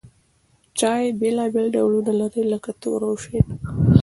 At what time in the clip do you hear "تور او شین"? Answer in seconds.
2.81-3.47